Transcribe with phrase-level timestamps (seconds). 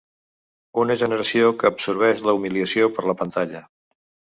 [0.83, 3.69] Una generació que absorbeix la humiliació per la pantalla.